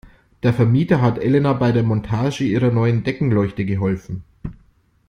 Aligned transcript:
Der 0.41 0.51
Vermieter 0.51 0.99
hat 0.99 1.19
Elena 1.19 1.53
bei 1.53 1.71
der 1.71 1.83
Montage 1.83 2.43
ihrer 2.43 2.71
neuen 2.71 3.03
Deckenleuchte 3.03 3.65
geholfen. 3.65 4.23